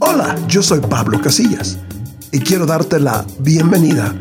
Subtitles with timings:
[0.00, 1.78] Hola, yo soy Pablo Casillas
[2.30, 4.14] y quiero darte la bienvenida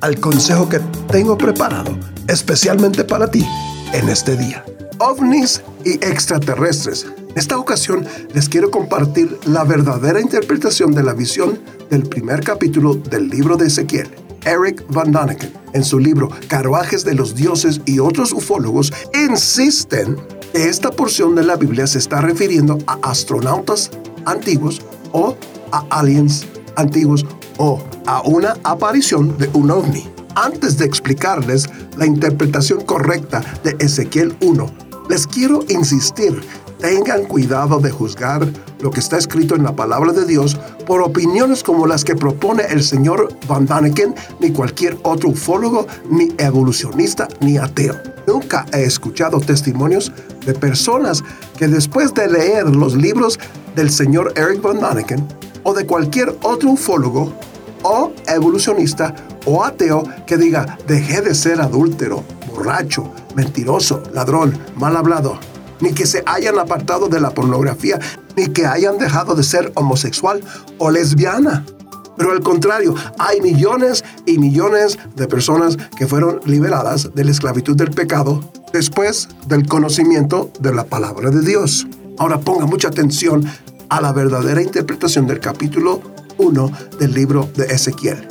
[0.00, 1.96] al consejo que tengo preparado
[2.28, 3.46] especialmente para ti
[3.92, 4.64] en este día.
[4.98, 7.06] OVNIs y extraterrestres.
[7.30, 11.58] En esta ocasión les quiero compartir la verdadera interpretación de la visión
[11.90, 14.08] del primer capítulo del libro de Ezequiel.
[14.44, 20.16] Eric Van Daniken, en su libro Carruajes de los Dioses y otros ufólogos, insisten
[20.56, 23.90] esta porción de la Biblia se está refiriendo a astronautas
[24.24, 24.80] antiguos
[25.12, 25.36] o
[25.70, 27.26] a aliens antiguos
[27.58, 30.08] o a una aparición de un ovni.
[30.34, 34.70] Antes de explicarles la interpretación correcta de Ezequiel 1,
[35.08, 36.42] les quiero insistir
[36.78, 38.46] Tengan cuidado de juzgar
[38.80, 42.64] lo que está escrito en la palabra de Dios por opiniones como las que propone
[42.70, 47.94] el señor Van Daniken, ni cualquier otro ufólogo, ni evolucionista, ni ateo.
[48.26, 50.12] Nunca he escuchado testimonios
[50.44, 51.22] de personas
[51.56, 53.38] que después de leer los libros
[53.74, 55.26] del señor Eric Van Daniken
[55.62, 57.32] o de cualquier otro ufólogo
[57.82, 59.14] o evolucionista
[59.44, 65.38] o ateo que diga dejé de ser adúltero, borracho, mentiroso, ladrón, mal hablado
[65.80, 67.98] ni que se hayan apartado de la pornografía,
[68.36, 70.42] ni que hayan dejado de ser homosexual
[70.78, 71.64] o lesbiana.
[72.16, 77.76] Pero al contrario, hay millones y millones de personas que fueron liberadas de la esclavitud
[77.76, 78.40] del pecado
[78.72, 81.86] después del conocimiento de la palabra de Dios.
[82.18, 83.44] Ahora ponga mucha atención
[83.88, 86.00] a la verdadera interpretación del capítulo
[86.38, 88.26] 1 del libro de Ezequiel.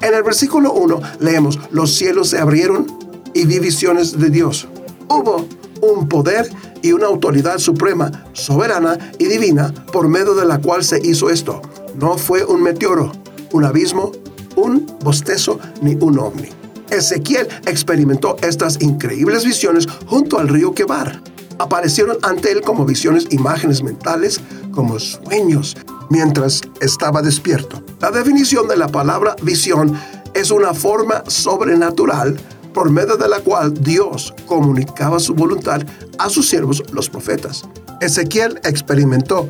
[0.00, 2.86] En el versículo 1 leemos, los cielos se abrieron
[3.34, 4.68] y vi visiones de Dios.
[5.08, 5.46] Hubo
[5.80, 6.50] un poder
[6.82, 11.62] y una autoridad suprema, soberana y divina por medio de la cual se hizo esto.
[11.94, 13.12] No fue un meteoro,
[13.52, 14.12] un abismo,
[14.56, 16.48] un bostezo ni un ovni.
[16.90, 21.22] Ezequiel experimentó estas increíbles visiones junto al río Quebar.
[21.58, 24.40] Aparecieron ante él como visiones, imágenes mentales,
[24.72, 25.76] como sueños,
[26.10, 27.82] mientras estaba despierto.
[28.00, 29.96] La definición de la palabra visión
[30.34, 32.36] es una forma sobrenatural
[32.72, 35.82] por medio de la cual Dios comunicaba su voluntad
[36.18, 37.64] a sus siervos los profetas.
[38.00, 39.48] Ezequiel experimentó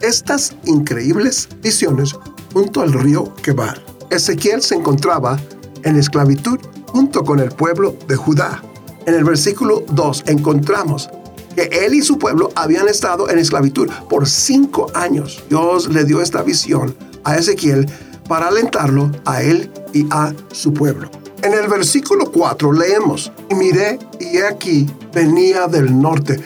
[0.00, 2.16] estas increíbles visiones
[2.52, 3.82] junto al río Quebar.
[4.10, 5.38] Ezequiel se encontraba
[5.84, 8.62] en esclavitud junto con el pueblo de Judá.
[9.06, 11.08] En el versículo 2 encontramos
[11.54, 15.42] que él y su pueblo habían estado en esclavitud por cinco años.
[15.48, 16.94] Dios le dio esta visión
[17.24, 17.86] a Ezequiel
[18.28, 21.10] para alentarlo a él y a su pueblo.
[21.42, 26.40] En el versículo 4 leemos, y miré y aquí venía del norte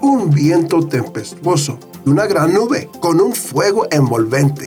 [0.00, 4.66] un viento tempestuoso y una gran nube con un fuego envolvente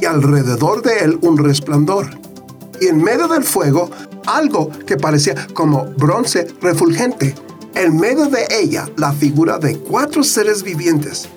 [0.00, 2.08] y alrededor de él un resplandor.
[2.80, 3.90] Y en medio del fuego
[4.26, 7.34] algo que parecía como bronce refulgente.
[7.74, 11.28] En medio de ella la figura de cuatro seres vivientes.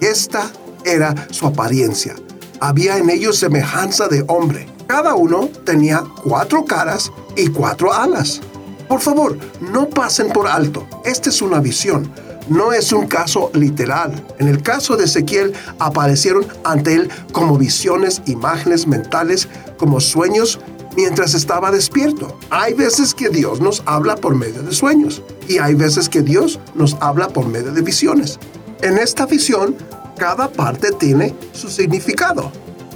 [0.00, 0.50] Esta
[0.84, 2.16] era su apariencia.
[2.58, 4.66] Había en ellos semejanza de hombre.
[4.88, 8.40] Cada uno tenía cuatro caras y cuatro alas.
[8.88, 10.86] Por favor, no pasen por alto.
[11.04, 12.10] Esta es una visión.
[12.48, 14.24] No es un caso literal.
[14.38, 20.60] En el caso de Ezequiel aparecieron ante él como visiones, imágenes mentales, como sueños
[20.96, 22.38] mientras estaba despierto.
[22.50, 26.60] Hay veces que Dios nos habla por medio de sueños y hay veces que Dios
[26.74, 28.38] nos habla por medio de visiones.
[28.82, 29.76] En esta visión,
[30.16, 32.50] cada parte tiene su significado.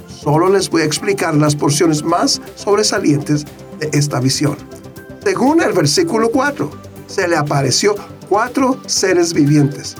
[0.07, 3.45] Solo les voy a explicar las porciones más sobresalientes
[3.91, 4.57] esta visión.
[5.23, 6.69] Según el versículo 4,
[7.07, 7.95] se le apareció
[8.29, 9.95] cuatro seres vivientes.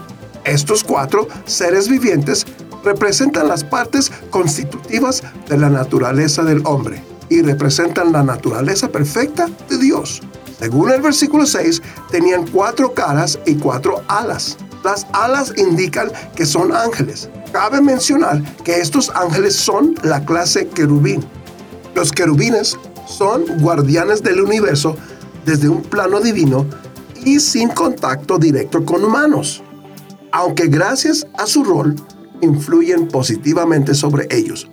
[0.46, 2.46] Estos cuatro seres vivientes
[2.84, 9.78] representan las partes constitutivas de la naturaleza del hombre y representan la naturaleza perfecta de
[9.78, 10.22] Dios.
[10.58, 11.82] Según el versículo 6,
[12.12, 14.58] tenían cuatro caras y cuatro alas.
[14.84, 17.30] Las alas indican que son ángeles.
[17.52, 21.24] Cabe mencionar que estos ángeles son la clase querubín.
[21.96, 22.78] Los querubines
[23.12, 24.96] son guardianes del universo
[25.46, 26.66] desde un plano divino
[27.24, 29.64] y sin contacto directo con humanos,
[30.32, 31.96] aunque gracias a su rol
[32.42, 34.68] influyen positivamente sobre ellos.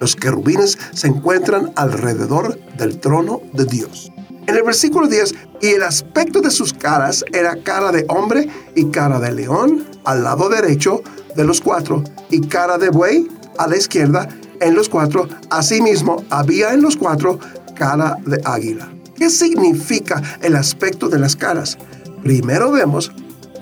[0.00, 4.12] Los querubines se encuentran alrededor del trono de Dios.
[4.46, 8.86] En el versículo 10, y el aspecto de sus caras era cara de hombre y
[8.86, 11.02] cara de león al lado derecho
[11.34, 14.28] de los cuatro, y cara de buey a la izquierda
[14.60, 15.28] en los cuatro.
[15.48, 17.38] Asimismo, había en los cuatro
[17.74, 18.88] cara de águila.
[19.16, 21.78] ¿Qué significa el aspecto de las caras?
[22.22, 23.12] Primero vemos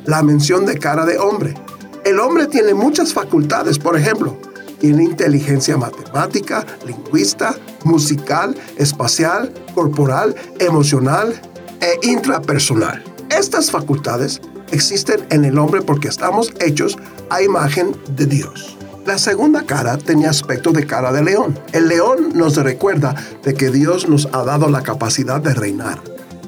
[0.04, 1.54] la mención de cara de hombre.
[2.04, 4.36] El hombre tiene muchas facultades, por ejemplo,
[4.80, 7.54] tiene inteligencia matemática, lingüista,
[7.84, 11.40] musical, espacial, corporal, emocional
[11.80, 13.02] e intrapersonal.
[13.30, 14.40] Estas facultades
[14.72, 16.96] existen en el hombre porque estamos hechos
[17.30, 18.76] a imagen de Dios.
[19.04, 21.58] La segunda cara tenía aspecto de cara de león.
[21.72, 26.00] El león nos recuerda de que Dios nos ha dado la capacidad de reinar.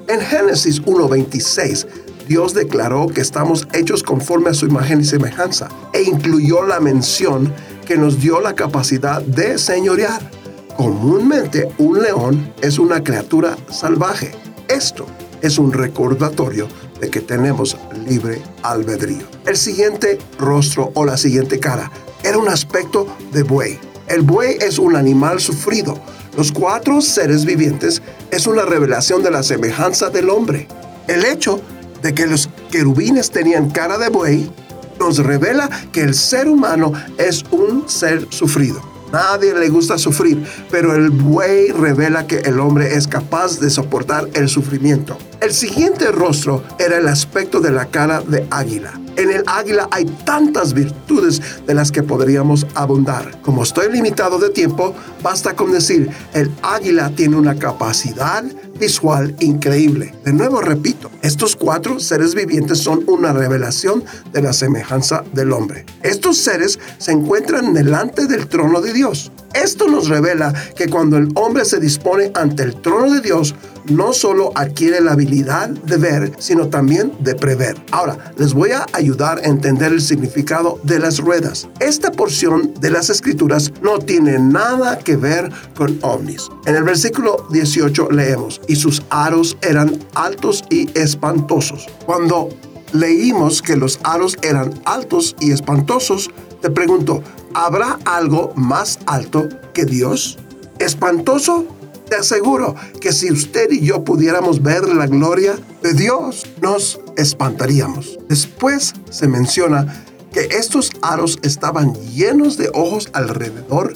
[0.07, 1.87] En Génesis 1.26,
[2.29, 7.53] Dios declaró que estamos hechos conforme a su imagen y semejanza e incluyó la mención
[7.87, 10.31] que nos dio la capacidad de señorear.
[10.77, 14.31] Comúnmente un león es una criatura salvaje.
[14.69, 15.07] Esto
[15.43, 16.69] es un recordatorio
[17.01, 19.27] de que tenemos libre albedrío.
[19.45, 21.91] El siguiente rostro o la siguiente cara
[22.25, 23.79] era un aspecto de buey.
[24.09, 25.99] El buey es un animal sufrido.
[26.37, 30.67] Los cuatro seres vivientes es una revelación de la semejanza del hombre.
[31.07, 31.61] El hecho
[32.03, 34.51] de que los querubines tenían cara de buey
[34.99, 38.83] nos revela que el ser humano es un ser sufrido.
[39.13, 44.29] Nadie le gusta sufrir, pero el buey revela que el hombre es capaz de soportar
[44.35, 45.17] el sufrimiento.
[45.41, 49.01] El siguiente rostro era el aspecto de la cara de águila.
[49.17, 53.41] En el águila hay tantas virtudes de las que podríamos abundar.
[53.43, 58.45] Como estoy limitado de tiempo, basta con decir, el águila tiene una capacidad
[58.79, 60.15] visual increíble.
[60.25, 64.03] De nuevo repito, estos cuatro seres vivientes son una revelación
[64.33, 65.87] de la semejanza del hombre.
[66.03, 69.31] Estos seres se encuentran delante del trono de Dios.
[69.55, 73.55] Esto nos revela que cuando el hombre se dispone ante el trono de Dios,
[73.87, 77.77] no solo adquiere la habilidad de ver, sino también de prever.
[77.91, 81.69] Ahora, les voy a ayudar a entender el significado de las ruedas.
[81.81, 86.49] Esta porción de las escrituras no tiene nada que ver con ovnis.
[86.67, 91.87] En el versículo 18 leemos, y sus aros eran altos y espantosos.
[92.07, 92.49] Cuando
[92.93, 96.31] leímos que los aros eran altos y espantosos,
[96.63, 97.23] te pregunto,
[97.53, 100.39] ¿habrá algo más alto que Dios?
[100.79, 101.67] ¿Espantoso?
[102.15, 108.19] Aseguro que si usted y yo pudiéramos ver la gloria de Dios, nos espantaríamos.
[108.29, 113.95] Después se menciona que estos aros estaban llenos de ojos alrededor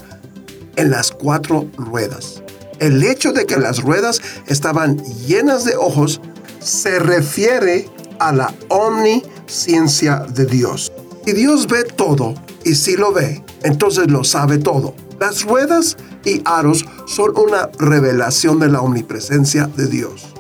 [0.76, 2.42] en las cuatro ruedas.
[2.78, 6.20] El hecho de que las ruedas estaban llenas de ojos
[6.60, 7.88] se refiere
[8.20, 10.92] a la omnisciencia de Dios.
[11.24, 12.34] Si Dios ve todo,
[12.64, 14.94] y si lo ve, entonces lo sabe todo.
[15.18, 15.96] Las ruedas
[16.28, 20.34] y aros son una revelación de la omnipresencia de Dios.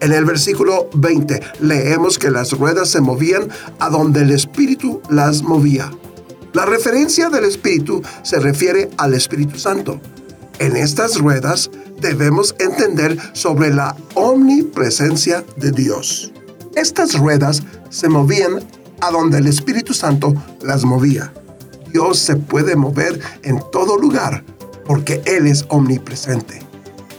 [0.00, 3.48] En el versículo 20 leemos que las ruedas se movían
[3.78, 5.90] a donde el Espíritu las movía.
[6.52, 10.00] La referencia del Espíritu se refiere al Espíritu Santo.
[10.58, 11.70] En estas ruedas
[12.00, 16.32] debemos entender sobre la omnipresencia de Dios.
[16.76, 18.62] Estas ruedas se movían
[19.00, 21.32] a donde el Espíritu Santo las movía.
[21.92, 24.44] Dios se puede mover en todo lugar
[24.86, 26.60] porque Él es omnipresente.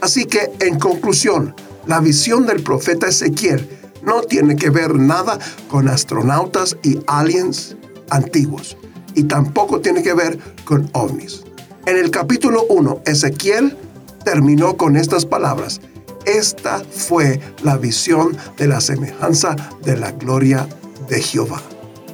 [0.01, 1.55] Así que, en conclusión,
[1.87, 3.67] la visión del profeta Ezequiel
[4.03, 5.39] no tiene que ver nada
[5.69, 7.75] con astronautas y aliens
[8.09, 8.77] antiguos
[9.15, 11.43] y tampoco tiene que ver con ovnis.
[11.85, 13.77] En el capítulo 1, Ezequiel
[14.23, 15.81] terminó con estas palabras.
[16.25, 20.67] Esta fue la visión de la semejanza de la gloria
[21.07, 21.61] de Jehová.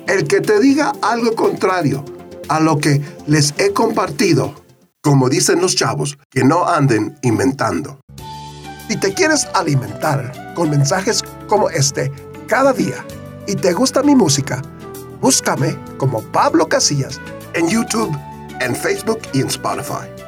[0.07, 2.03] El que te diga algo contrario
[2.49, 4.53] a lo que les he compartido,
[5.01, 7.99] como dicen los chavos, que no anden inventando.
[8.87, 12.11] Si te quieres alimentar con mensajes como este
[12.47, 13.05] cada día
[13.47, 14.61] y te gusta mi música,
[15.21, 17.19] búscame como Pablo Casillas
[17.53, 18.15] en YouTube,
[18.59, 20.20] en Facebook y en Spotify.